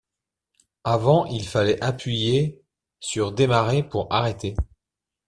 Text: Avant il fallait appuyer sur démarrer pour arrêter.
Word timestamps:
Avant 0.83 1.27
il 1.27 1.47
fallait 1.47 1.79
appuyer 1.79 2.59
sur 2.99 3.31
démarrer 3.31 3.83
pour 3.83 4.11
arrêter. 4.11 4.55